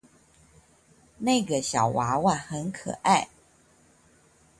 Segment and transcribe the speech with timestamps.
[1.19, 3.27] 那個小娃娃很可愛